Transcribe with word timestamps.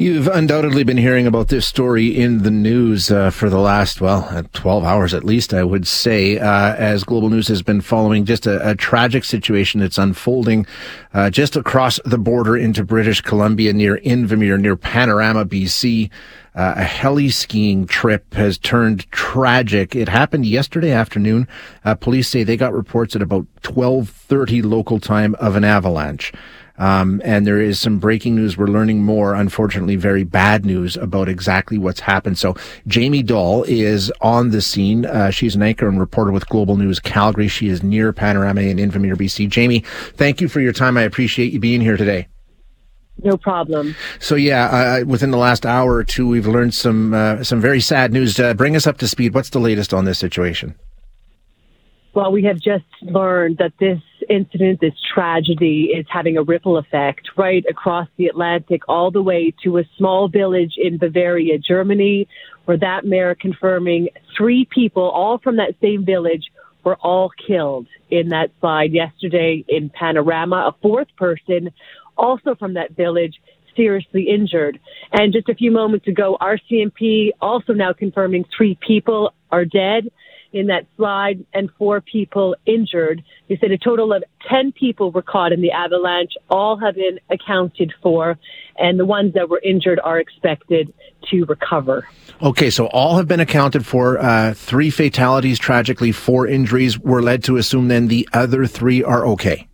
You've 0.00 0.28
undoubtedly 0.28 0.82
been 0.82 0.96
hearing 0.96 1.26
about 1.26 1.48
this 1.48 1.68
story 1.68 2.06
in 2.06 2.42
the 2.42 2.50
news 2.50 3.10
uh, 3.10 3.28
for 3.28 3.50
the 3.50 3.58
last, 3.58 4.00
well, 4.00 4.26
uh, 4.30 4.44
12 4.54 4.82
hours 4.82 5.12
at 5.12 5.24
least, 5.24 5.52
I 5.52 5.62
would 5.62 5.86
say, 5.86 6.38
uh, 6.38 6.74
as 6.76 7.04
Global 7.04 7.28
News 7.28 7.48
has 7.48 7.60
been 7.60 7.82
following 7.82 8.24
just 8.24 8.46
a, 8.46 8.70
a 8.70 8.74
tragic 8.74 9.24
situation 9.24 9.78
that's 9.78 9.98
unfolding 9.98 10.66
uh, 11.12 11.28
just 11.28 11.54
across 11.54 12.00
the 12.06 12.16
border 12.16 12.56
into 12.56 12.82
British 12.82 13.20
Columbia 13.20 13.74
near 13.74 13.98
Invermere, 13.98 14.58
near 14.58 14.74
Panorama, 14.74 15.44
BC. 15.44 16.08
Uh, 16.54 16.74
a 16.76 16.82
heli 16.84 17.28
skiing 17.28 17.86
trip 17.86 18.32
has 18.32 18.56
turned 18.56 19.08
tragic. 19.12 19.94
It 19.94 20.08
happened 20.08 20.46
yesterday 20.46 20.92
afternoon. 20.92 21.46
Uh, 21.84 21.94
police 21.94 22.26
say 22.26 22.42
they 22.42 22.56
got 22.56 22.72
reports 22.72 23.14
at 23.14 23.20
about 23.20 23.46
12:30 23.64 24.64
local 24.64 24.98
time 24.98 25.34
of 25.34 25.56
an 25.56 25.64
avalanche. 25.64 26.32
Um, 26.80 27.20
and 27.24 27.46
there 27.46 27.60
is 27.60 27.78
some 27.78 27.98
breaking 27.98 28.34
news. 28.34 28.56
We're 28.56 28.66
learning 28.66 29.02
more, 29.02 29.34
unfortunately, 29.34 29.96
very 29.96 30.24
bad 30.24 30.64
news 30.64 30.96
about 30.96 31.28
exactly 31.28 31.76
what's 31.76 32.00
happened. 32.00 32.38
So 32.38 32.54
Jayme 32.88 33.24
Doll 33.24 33.64
is 33.64 34.10
on 34.22 34.50
the 34.50 34.62
scene. 34.62 35.04
Uh, 35.04 35.30
she's 35.30 35.54
an 35.54 35.62
anchor 35.62 35.88
and 35.88 36.00
reporter 36.00 36.32
with 36.32 36.48
Global 36.48 36.78
News 36.78 36.98
Calgary. 36.98 37.48
She 37.48 37.68
is 37.68 37.82
near 37.82 38.14
Panorama 38.14 38.62
in 38.62 38.78
Invermere, 38.78 39.14
BC. 39.14 39.50
Jamie, 39.50 39.80
thank 40.14 40.40
you 40.40 40.48
for 40.48 40.60
your 40.60 40.72
time. 40.72 40.96
I 40.96 41.02
appreciate 41.02 41.52
you 41.52 41.60
being 41.60 41.82
here 41.82 41.98
today. 41.98 42.28
No 43.22 43.36
problem. 43.36 43.94
So 44.18 44.34
yeah, 44.34 45.00
uh, 45.00 45.04
within 45.04 45.30
the 45.30 45.36
last 45.36 45.66
hour 45.66 45.94
or 45.94 46.04
two, 46.04 46.26
we've 46.26 46.46
learned 46.46 46.72
some 46.72 47.12
uh, 47.12 47.44
some 47.44 47.60
very 47.60 47.80
sad 47.80 48.14
news. 48.14 48.40
Uh, 48.40 48.54
bring 48.54 48.74
us 48.74 48.86
up 48.86 48.96
to 48.98 49.08
speed. 49.08 49.34
What's 49.34 49.50
the 49.50 49.58
latest 49.58 49.92
on 49.92 50.06
this 50.06 50.18
situation? 50.18 50.74
Well, 52.14 52.32
we 52.32 52.42
have 52.44 52.58
just 52.58 52.86
learned 53.02 53.58
that 53.58 53.72
this 53.78 54.00
incident, 54.30 54.80
this 54.80 54.94
tragedy, 55.12 55.90
is 55.94 56.06
having 56.08 56.38
a 56.38 56.42
ripple 56.42 56.78
effect 56.78 57.30
right 57.36 57.64
across 57.68 58.08
the 58.16 58.26
Atlantic, 58.26 58.82
all 58.88 59.10
the 59.10 59.22
way 59.22 59.52
to 59.64 59.78
a 59.78 59.84
small 59.98 60.28
village 60.28 60.74
in 60.76 60.96
Bavaria, 60.96 61.58
Germany, 61.58 62.28
where 62.64 62.78
that 62.78 63.04
mayor 63.04 63.34
confirming 63.34 64.08
three 64.36 64.66
people, 64.72 65.02
all 65.02 65.38
from 65.38 65.56
that 65.56 65.74
same 65.82 66.04
village, 66.04 66.44
were 66.84 66.96
all 66.96 67.30
killed 67.46 67.86
in 68.10 68.30
that 68.30 68.50
slide 68.60 68.92
yesterday 68.92 69.64
in 69.68 69.90
Panorama. 69.90 70.68
A 70.68 70.74
fourth 70.80 71.08
person, 71.16 71.70
also 72.16 72.54
from 72.54 72.74
that 72.74 72.92
village, 72.96 73.40
seriously 73.76 74.28
injured. 74.28 74.78
And 75.12 75.32
just 75.32 75.48
a 75.48 75.54
few 75.54 75.70
moments 75.70 76.06
ago, 76.06 76.36
RCMP 76.40 77.30
also 77.40 77.72
now 77.72 77.92
confirming 77.92 78.44
three 78.56 78.78
people 78.86 79.34
are 79.50 79.64
dead 79.64 80.10
in 80.52 80.66
that 80.66 80.86
slide 80.96 81.44
and 81.52 81.70
four 81.78 82.00
people 82.00 82.56
injured. 82.66 83.22
They 83.48 83.56
said 83.56 83.70
a 83.70 83.78
total 83.78 84.12
of 84.12 84.24
10 84.48 84.72
people 84.72 85.10
were 85.10 85.22
caught 85.22 85.52
in 85.52 85.60
the 85.60 85.70
avalanche. 85.70 86.32
All 86.48 86.76
have 86.78 86.94
been 86.94 87.20
accounted 87.30 87.92
for, 88.02 88.38
and 88.76 88.98
the 88.98 89.06
ones 89.06 89.34
that 89.34 89.48
were 89.48 89.60
injured 89.64 90.00
are 90.02 90.18
expected 90.18 90.92
to 91.30 91.44
recover. 91.44 92.08
Okay, 92.42 92.70
so 92.70 92.86
all 92.86 93.16
have 93.16 93.28
been 93.28 93.40
accounted 93.40 93.86
for. 93.86 94.18
Uh, 94.18 94.54
three 94.54 94.90
fatalities, 94.90 95.58
tragically, 95.58 96.12
four 96.12 96.46
injuries. 96.46 96.98
We're 96.98 97.22
led 97.22 97.44
to 97.44 97.56
assume 97.56 97.88
then 97.88 98.08
the 98.08 98.28
other 98.32 98.66
three 98.66 99.02
are 99.02 99.26
okay. 99.26 99.68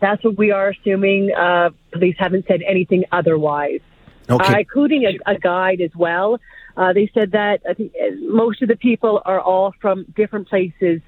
That's 0.00 0.22
what 0.24 0.36
we 0.36 0.50
are 0.50 0.70
assuming. 0.70 1.32
Uh, 1.34 1.70
police 1.92 2.16
haven't 2.18 2.46
said 2.46 2.62
anything 2.62 3.04
otherwise. 3.12 3.80
Okay. 4.28 4.54
Uh, 4.54 4.58
including 4.58 5.04
a, 5.04 5.32
a 5.32 5.38
guide 5.38 5.80
as 5.80 5.94
well. 5.94 6.38
Uh, 6.76 6.92
they 6.92 7.10
said 7.14 7.32
that 7.32 7.60
I 7.68 7.74
think 7.74 7.92
uh, 8.00 8.14
most 8.20 8.62
of 8.62 8.68
the 8.68 8.76
people 8.76 9.22
are 9.24 9.40
all 9.40 9.74
from 9.80 10.04
different 10.14 10.48
places 10.48 11.00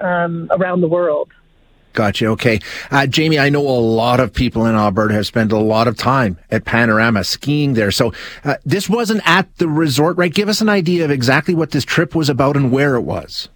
um, 0.00 0.48
around 0.50 0.80
the 0.80 0.88
world. 0.88 1.30
Gotcha. 1.92 2.26
Okay. 2.26 2.60
Uh, 2.90 3.06
Jayme, 3.08 3.40
I 3.40 3.48
know 3.48 3.66
a 3.66 3.80
lot 3.80 4.20
of 4.20 4.34
people 4.34 4.66
in 4.66 4.74
Alberta 4.74 5.14
have 5.14 5.26
spent 5.26 5.50
a 5.50 5.58
lot 5.58 5.88
of 5.88 5.96
time 5.96 6.36
at 6.50 6.66
Panorama 6.66 7.24
skiing 7.24 7.72
there. 7.72 7.90
So 7.90 8.12
uh, 8.44 8.56
this 8.66 8.86
wasn't 8.86 9.22
at 9.26 9.56
the 9.56 9.66
resort, 9.66 10.18
right? 10.18 10.32
Give 10.32 10.50
us 10.50 10.60
an 10.60 10.68
idea 10.68 11.06
of 11.06 11.10
exactly 11.10 11.54
what 11.54 11.70
this 11.70 11.86
trip 11.86 12.14
was 12.14 12.28
about 12.28 12.54
and 12.54 12.70
where 12.70 12.96
it 12.96 13.00
was. 13.00 13.48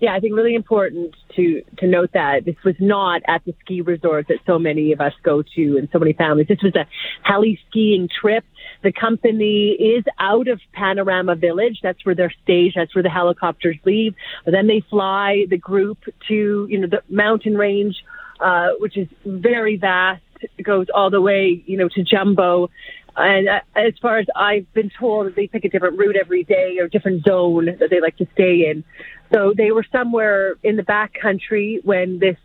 Yeah, 0.00 0.14
I 0.14 0.20
think 0.20 0.34
really 0.34 0.54
important 0.54 1.14
to 1.34 1.62
to 1.78 1.86
note 1.86 2.10
that 2.14 2.44
this 2.44 2.54
was 2.64 2.76
not 2.78 3.22
at 3.26 3.44
the 3.44 3.54
ski 3.60 3.80
resort 3.80 4.26
that 4.28 4.38
so 4.46 4.58
many 4.58 4.92
of 4.92 5.00
us 5.00 5.12
go 5.24 5.42
to 5.42 5.76
and 5.76 5.88
so 5.92 5.98
many 5.98 6.12
families. 6.12 6.46
This 6.48 6.62
was 6.62 6.74
a 6.76 6.86
heli 7.22 7.58
skiing 7.68 8.08
trip. 8.08 8.44
The 8.82 8.92
company 8.92 9.70
is 9.70 10.04
out 10.18 10.48
of 10.48 10.60
Panorama 10.72 11.34
Village. 11.34 11.80
That's 11.82 12.04
where 12.04 12.14
they're 12.14 12.34
staged. 12.44 12.76
That's 12.76 12.94
where 12.94 13.02
the 13.02 13.10
helicopters 13.10 13.76
leave. 13.84 14.14
But 14.44 14.52
then 14.52 14.66
they 14.66 14.82
fly 14.88 15.46
the 15.48 15.58
group 15.58 15.98
to 16.28 16.66
you 16.68 16.78
know 16.78 16.86
the 16.86 17.02
mountain 17.08 17.56
range, 17.56 17.96
uh, 18.40 18.68
which 18.78 18.96
is 18.96 19.08
very 19.24 19.76
vast. 19.76 20.22
It 20.40 20.62
goes 20.62 20.86
all 20.94 21.10
the 21.10 21.20
way 21.20 21.62
you 21.66 21.76
know 21.76 21.88
to 21.88 22.02
Jumbo. 22.02 22.70
And 23.16 23.48
uh, 23.48 23.60
as 23.74 23.94
far 24.00 24.18
as 24.18 24.26
I've 24.36 24.72
been 24.74 24.90
told, 24.96 25.34
they 25.34 25.48
pick 25.48 25.64
a 25.64 25.68
different 25.68 25.98
route 25.98 26.16
every 26.16 26.44
day 26.44 26.78
or 26.78 26.86
different 26.86 27.24
zone 27.24 27.66
that 27.80 27.90
they 27.90 28.00
like 28.00 28.16
to 28.18 28.26
stay 28.34 28.70
in. 28.70 28.84
So 29.32 29.52
they 29.56 29.72
were 29.72 29.84
somewhere 29.90 30.54
in 30.62 30.76
the 30.76 30.84
back 30.84 31.14
country 31.20 31.80
when 31.82 32.20
this 32.20 32.36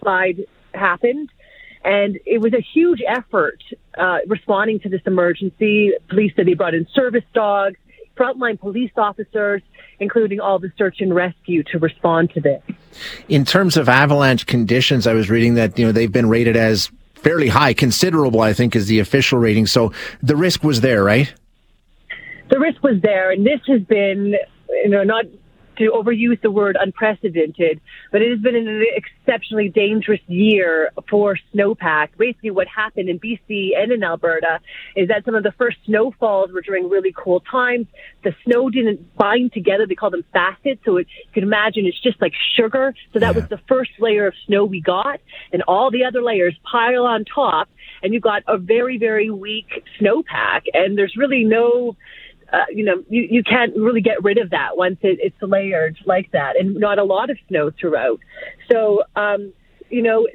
slide 0.00 0.46
happened. 0.72 1.30
And 1.84 2.18
it 2.24 2.40
was 2.40 2.54
a 2.54 2.60
huge 2.60 3.02
effort 3.06 3.62
uh, 3.98 4.18
responding 4.26 4.80
to 4.80 4.88
this 4.88 5.02
emergency. 5.06 5.92
Police 6.08 6.32
said 6.34 6.46
they 6.46 6.54
brought 6.54 6.74
in 6.74 6.86
service 6.94 7.24
dogs, 7.34 7.76
frontline 8.16 8.58
police 8.58 8.92
officers, 8.96 9.62
including 10.00 10.40
all 10.40 10.58
the 10.58 10.72
search 10.78 11.00
and 11.00 11.14
rescue 11.14 11.62
to 11.64 11.78
respond 11.78 12.30
to 12.30 12.40
this. 12.40 12.62
In 13.28 13.44
terms 13.44 13.76
of 13.76 13.88
avalanche 13.88 14.46
conditions, 14.46 15.06
I 15.06 15.12
was 15.12 15.28
reading 15.28 15.54
that 15.54 15.78
you 15.78 15.84
know 15.84 15.92
they've 15.92 16.10
been 16.10 16.28
rated 16.28 16.56
as 16.56 16.90
fairly 17.14 17.48
high, 17.48 17.74
considerable. 17.74 18.40
I 18.40 18.54
think 18.54 18.74
is 18.74 18.86
the 18.86 19.00
official 19.00 19.38
rating. 19.38 19.66
So 19.66 19.92
the 20.22 20.36
risk 20.36 20.62
was 20.62 20.80
there, 20.80 21.04
right? 21.04 21.32
The 22.50 22.58
risk 22.58 22.82
was 22.82 23.00
there, 23.02 23.30
and 23.30 23.44
this 23.44 23.60
has 23.66 23.82
been 23.82 24.36
you 24.84 24.88
know 24.88 25.02
not 25.02 25.26
to 25.78 25.90
overuse 25.90 26.40
the 26.42 26.50
word 26.50 26.76
unprecedented, 26.78 27.80
but 28.12 28.22
it 28.22 28.30
has 28.30 28.40
been 28.40 28.56
an 28.56 28.84
exceptionally 28.94 29.68
dangerous 29.68 30.20
year 30.26 30.90
for 31.08 31.38
snowpack. 31.54 32.08
Basically, 32.16 32.50
what 32.50 32.66
happened 32.68 33.08
in 33.08 33.18
BC 33.18 33.70
and 33.76 33.92
in 33.92 34.02
Alberta 34.02 34.60
is 34.96 35.08
that 35.08 35.24
some 35.24 35.34
of 35.34 35.42
the 35.42 35.52
first 35.52 35.76
snowfalls 35.86 36.52
were 36.52 36.60
during 36.60 36.88
really 36.88 37.12
cold 37.12 37.44
times. 37.50 37.86
The 38.22 38.34
snow 38.44 38.70
didn't 38.70 39.16
bind 39.16 39.52
together. 39.52 39.86
They 39.86 39.94
call 39.94 40.10
them 40.10 40.24
facets. 40.32 40.80
So 40.84 40.96
it, 40.98 41.06
you 41.26 41.32
can 41.32 41.42
imagine 41.42 41.86
it's 41.86 42.00
just 42.00 42.20
like 42.20 42.32
sugar. 42.56 42.94
So 43.12 43.18
that 43.18 43.34
yeah. 43.34 43.40
was 43.40 43.48
the 43.48 43.60
first 43.68 43.90
layer 43.98 44.26
of 44.26 44.34
snow 44.46 44.64
we 44.64 44.80
got. 44.80 45.20
And 45.52 45.62
all 45.62 45.90
the 45.90 46.04
other 46.04 46.22
layers 46.22 46.56
pile 46.70 47.06
on 47.06 47.24
top. 47.24 47.68
And 48.02 48.12
you've 48.12 48.22
got 48.22 48.42
a 48.46 48.58
very, 48.58 48.98
very 48.98 49.30
weak 49.30 49.66
snowpack. 50.00 50.62
And 50.72 50.96
there's 50.96 51.16
really 51.16 51.44
no 51.44 51.96
uh, 52.54 52.66
you 52.70 52.84
know, 52.84 53.02
you, 53.08 53.26
you 53.30 53.42
can't 53.42 53.74
really 53.76 54.00
get 54.00 54.22
rid 54.22 54.38
of 54.38 54.50
that 54.50 54.76
once 54.76 54.98
it, 55.02 55.18
it's 55.20 55.36
layered 55.42 55.96
like 56.06 56.30
that, 56.32 56.58
and 56.58 56.76
not 56.76 56.98
a 56.98 57.04
lot 57.04 57.30
of 57.30 57.38
snow 57.48 57.70
throughout. 57.80 58.20
So, 58.70 59.02
um, 59.16 59.52
you 59.90 60.02
know, 60.02 60.26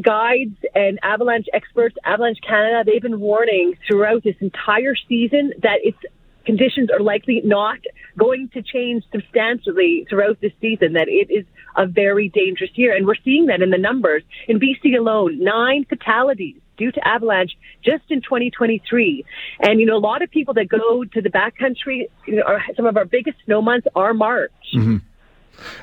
guides 0.00 0.56
and 0.74 0.98
avalanche 1.02 1.46
experts, 1.52 1.96
Avalanche 2.04 2.38
Canada, 2.46 2.90
they've 2.90 3.02
been 3.02 3.20
warning 3.20 3.74
throughout 3.86 4.24
this 4.24 4.36
entire 4.40 4.94
season 5.08 5.52
that 5.62 5.78
it's 5.82 5.98
conditions 6.46 6.88
are 6.90 7.00
likely 7.00 7.42
not 7.44 7.78
going 8.16 8.48
to 8.54 8.62
change 8.62 9.04
substantially 9.12 10.06
throughout 10.08 10.40
this 10.40 10.52
season, 10.60 10.94
that 10.94 11.08
it 11.08 11.30
is 11.30 11.44
a 11.76 11.86
very 11.86 12.28
dangerous 12.28 12.70
year. 12.74 12.96
And 12.96 13.06
we're 13.06 13.20
seeing 13.24 13.46
that 13.46 13.60
in 13.60 13.70
the 13.70 13.78
numbers. 13.78 14.22
In 14.46 14.60
BC 14.60 14.96
alone, 14.96 15.42
nine 15.42 15.84
fatalities 15.88 16.60
due 16.76 16.92
to 16.92 17.08
avalanche 17.08 17.56
just 17.84 18.04
in 18.10 18.20
2023. 18.22 19.24
And, 19.60 19.80
you 19.80 19.86
know, 19.86 19.96
a 19.96 19.98
lot 19.98 20.22
of 20.22 20.30
people 20.30 20.54
that 20.54 20.68
go 20.68 21.04
to 21.04 21.22
the 21.22 21.30
backcountry, 21.30 22.08
you 22.26 22.36
know, 22.36 22.42
are, 22.42 22.62
some 22.76 22.86
of 22.86 22.96
our 22.96 23.04
biggest 23.04 23.38
snow 23.44 23.62
months 23.62 23.86
are 23.94 24.14
March. 24.14 24.52
Mm-hmm. 24.74 24.96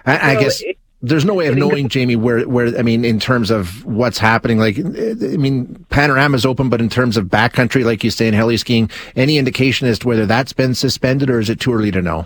I, 0.06 0.32
I 0.32 0.40
guess. 0.40 0.62
It, 0.62 0.78
there's 1.06 1.26
no 1.26 1.34
way 1.34 1.48
of 1.48 1.58
knowing, 1.58 1.90
Jayme, 1.90 2.16
where, 2.16 2.48
where, 2.48 2.78
I 2.78 2.82
mean, 2.82 3.04
in 3.04 3.20
terms 3.20 3.52
of 3.52 3.84
what's 3.84 4.18
happening, 4.18 4.58
like, 4.58 4.78
I 4.78 5.36
mean, 5.36 5.86
panorama's 5.90 6.46
open, 6.46 6.70
but 6.70 6.80
in 6.80 6.88
terms 6.88 7.18
of 7.18 7.26
backcountry, 7.26 7.84
like 7.84 8.06
you 8.06 8.10
say, 8.10 8.26
in 8.26 8.34
heli 8.34 8.56
skiing, 8.56 8.90
any 9.14 9.38
indication 9.38 9.86
as 9.86 10.00
to 10.00 10.08
whether 10.08 10.26
that's 10.26 10.54
been 10.54 10.74
suspended 10.74 11.30
or 11.30 11.42
is 11.42 11.50
it 11.50 11.60
too 11.60 11.74
early 11.74 11.92
to 11.92 12.02
know? 12.02 12.26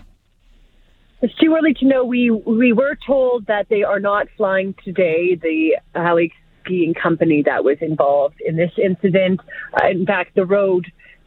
It's 1.23 1.33
too 1.35 1.55
early 1.57 1.73
to 1.73 1.85
know. 1.85 2.03
We, 2.05 2.29
we 2.29 2.71
were 2.71 2.95
told 3.03 3.47
that 3.47 3.67
they 3.67 3.81
are 3.81 3.99
not 3.99 4.27
flying 4.37 4.75
today, 4.83 5.33
the 5.33 5.77
heli 5.95 6.31
skiing 6.67 6.93
company 6.93 7.43
that 7.43 7.63
was 7.63 7.77
involved 7.81 8.41
in 8.45 8.55
this 8.55 8.71
incident. 8.77 9.39
Uh, 9.73 9.87
in 9.87 10.05
fact, 10.05 10.35
the 10.35 10.45
road 10.45 10.85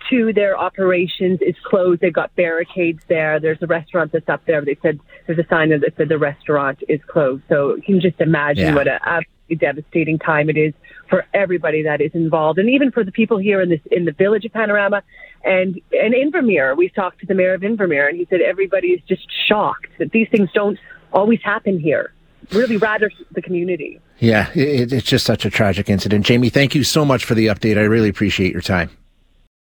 to 0.09 0.33
their 0.33 0.59
operations 0.59 1.41
is 1.43 1.55
closed. 1.65 2.01
They've 2.01 2.13
got 2.13 2.35
barricades 2.37 3.03
there. 3.09 3.39
There's 3.39 3.63
a 3.63 3.67
restaurant 3.67 4.13
that's 4.13 4.29
up 4.29 4.45
there. 4.47 4.65
They 4.65 4.79
said 4.83 4.99
there's 5.27 5.39
a 5.39 5.47
sign 5.49 5.71
that 5.71 5.83
said 5.97 6.09
the 6.09 6.19
restaurant 6.19 6.83
is 6.89 7.01
closed. 7.07 7.43
So 7.49 7.77
you 7.77 7.83
can 7.83 8.01
just 8.01 8.21
imagine 8.21 8.69
yeah. 8.69 8.75
what 8.75 8.89
a 8.89 8.99
absolutely 9.03 9.57
devastating 9.57 10.19
time 10.19 10.49
it 10.49 10.57
is 10.57 10.75
for 11.09 11.27
everybody 11.35 11.83
that 11.83 12.01
is 12.01 12.13
involved, 12.15 12.59
and 12.59 12.71
even 12.71 12.93
for 12.93 13.03
the 13.03 13.13
people 13.13 13.37
here 13.37 13.61
in 13.61 13.69
this 13.69 13.81
in 13.91 14.05
the 14.05 14.13
village 14.13 14.45
of 14.45 14.53
Panorama 14.53 15.03
and 15.45 15.81
and 15.93 16.15
Invermere. 16.15 16.77
We 16.77 16.89
talked 16.89 17.21
to 17.21 17.27
the 17.27 17.35
mayor 17.35 17.55
of 17.55 17.63
Invermere, 17.63 18.09
and 18.09 18.17
he 18.17 18.27
said 18.31 18.41
everybody 18.41 18.89
is 18.89 19.01
just 19.09 19.27
shocked 19.49 19.89
that 19.99 20.13
these 20.13 20.29
things 20.31 20.51
don't 20.55 20.79
always 21.13 21.41
happen 21.43 21.81
here 21.81 22.13
really 22.53 22.77
rather 22.77 23.11
the 23.33 23.43
community. 23.43 24.01
Yeah, 24.21 24.51
it, 24.55 24.93
it's 24.93 25.07
just 25.07 25.25
such 25.27 25.45
a 25.45 25.51
tragic 25.51 25.89
incident. 25.89 26.27
Jayme, 26.27 26.53
thank 26.53 26.75
you 26.75 26.85
so 26.85 27.05
much 27.05 27.25
for 27.25 27.35
the 27.35 27.47
update. 27.47 27.79
I 27.79 27.83
really 27.83 28.09
appreciate 28.09 28.53
your 28.53 28.63
time. 28.63 28.91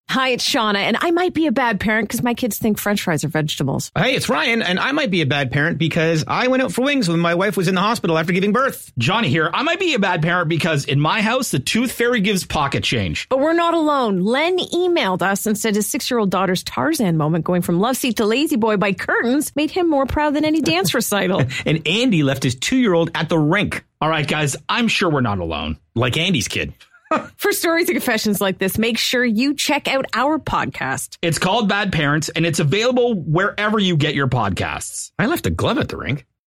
Hi, 0.07 0.29
it's 0.29 0.47
Shauna, 0.47 0.75
and 0.77 0.97
I 1.01 1.09
might 1.09 1.33
be 1.33 1.47
a 1.47 1.51
bad 1.51 1.79
parent 1.79 2.07
because 2.07 2.21
my 2.21 2.35
kids 2.35 2.59
think 2.59 2.77
french 2.77 3.01
fries 3.01 3.23
are 3.23 3.27
vegetables. 3.27 3.91
Hey, 3.97 4.13
it's 4.13 4.29
Ryan, 4.29 4.61
and 4.61 4.79
I 4.79 4.91
might 4.91 5.09
be 5.09 5.21
a 5.21 5.25
bad 5.25 5.51
parent 5.51 5.79
because 5.79 6.23
I 6.27 6.47
went 6.47 6.61
out 6.61 6.71
for 6.71 6.83
wings 6.83 7.09
when 7.09 7.19
my 7.19 7.33
wife 7.33 7.57
was 7.57 7.67
in 7.67 7.73
the 7.73 7.81
hospital 7.81 8.15
after 8.15 8.31
giving 8.31 8.51
birth. 8.53 8.93
Johnny 8.99 9.29
here. 9.29 9.49
I 9.51 9.63
might 9.63 9.79
be 9.79 9.95
a 9.95 9.99
bad 9.99 10.21
parent 10.21 10.47
because 10.47 10.85
in 10.85 10.99
my 10.99 11.23
house, 11.23 11.49
the 11.49 11.57
tooth 11.57 11.91
fairy 11.91 12.21
gives 12.21 12.45
pocket 12.45 12.83
change. 12.83 13.27
But 13.29 13.39
we're 13.39 13.53
not 13.53 13.73
alone. 13.73 14.19
Len 14.19 14.59
emailed 14.59 15.23
us 15.23 15.47
and 15.47 15.57
said 15.57 15.73
his 15.73 15.87
six 15.87 16.09
year 16.11 16.19
old 16.19 16.29
daughter's 16.29 16.63
Tarzan 16.63 17.17
moment 17.17 17.43
going 17.43 17.63
from 17.63 17.79
love 17.79 17.97
seat 17.97 18.17
to 18.17 18.25
lazy 18.25 18.57
boy 18.57 18.77
by 18.77 18.93
curtains 18.93 19.55
made 19.55 19.71
him 19.71 19.89
more 19.89 20.05
proud 20.05 20.35
than 20.35 20.45
any 20.45 20.61
dance 20.61 20.93
recital. 20.93 21.41
and 21.65 21.85
Andy 21.87 22.21
left 22.21 22.43
his 22.43 22.53
two 22.53 22.77
year 22.77 22.93
old 22.93 23.09
at 23.15 23.27
the 23.27 23.39
rink. 23.39 23.83
All 24.01 24.09
right, 24.09 24.27
guys, 24.27 24.55
I'm 24.67 24.87
sure 24.87 25.09
we're 25.09 25.21
not 25.21 25.39
alone. 25.39 25.77
Like 25.95 26.17
Andy's 26.17 26.47
kid. 26.47 26.73
For 27.37 27.51
stories 27.51 27.87
and 27.87 27.95
confessions 27.95 28.41
like 28.41 28.57
this, 28.57 28.77
make 28.77 28.97
sure 28.97 29.23
you 29.23 29.53
check 29.53 29.87
out 29.87 30.05
our 30.13 30.37
podcast. 30.37 31.17
It's 31.21 31.39
called 31.39 31.69
Bad 31.69 31.93
Parents, 31.93 32.29
and 32.29 32.45
it's 32.45 32.59
available 32.59 33.15
wherever 33.15 33.79
you 33.79 33.95
get 33.95 34.15
your 34.15 34.27
podcasts. 34.27 35.11
I 35.17 35.27
left 35.27 35.45
a 35.45 35.49
glove 35.49 35.77
at 35.77 35.87
the 35.87 35.97
rink. 35.97 36.25